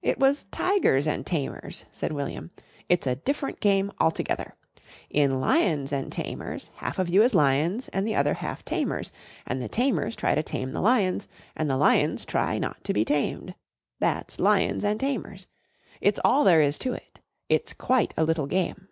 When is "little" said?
18.24-18.46